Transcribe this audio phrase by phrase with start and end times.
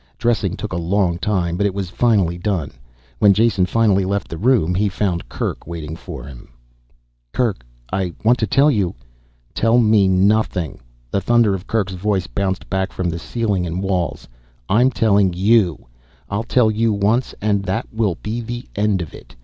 [0.17, 2.71] Dressing took a long time, but it was finally done.
[3.19, 6.47] When Jason finally left the room he found Kerk waiting for him.
[7.33, 7.63] "Kerk...
[7.93, 8.95] I want to tell you..."
[9.53, 10.79] "Tell me nothing!"
[11.11, 14.27] The thunder of Kerk's voice bounced back from the ceiling and walls.
[14.67, 15.85] "I'm telling you.
[16.31, 19.35] I'll tell you once and that will be the end of it.